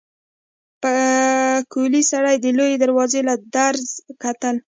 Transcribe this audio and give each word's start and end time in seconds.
پکولي 0.81 2.01
سړي 2.11 2.35
د 2.39 2.45
لويې 2.57 2.77
دروازې 2.83 3.19
له 3.27 3.35
درزه 3.55 3.97
کتل. 4.23 4.55